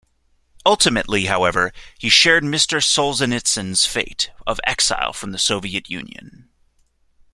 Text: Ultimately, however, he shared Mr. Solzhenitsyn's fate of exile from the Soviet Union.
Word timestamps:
Ultimately, 0.65 1.25
however, 1.27 1.71
he 1.99 2.09
shared 2.09 2.43
Mr. 2.43 2.83
Solzhenitsyn's 2.83 3.85
fate 3.85 4.31
of 4.47 4.59
exile 4.65 5.13
from 5.13 5.31
the 5.31 5.37
Soviet 5.37 5.91
Union. 5.91 6.49